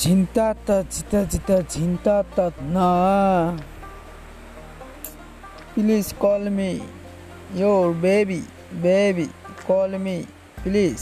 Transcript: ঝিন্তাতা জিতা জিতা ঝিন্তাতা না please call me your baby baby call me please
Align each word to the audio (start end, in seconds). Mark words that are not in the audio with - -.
ঝিন্তাতা 0.00 0.76
জিতা 0.92 1.20
জিতা 1.24 1.56
ঝিন্তাতা 1.72 2.46
না 2.68 2.90
please 5.72 6.06
call 6.20 6.44
me 6.56 6.72
your 7.56 7.86
baby 8.02 8.40
baby 8.82 9.26
call 9.66 9.90
me 9.98 10.16
please 10.62 11.00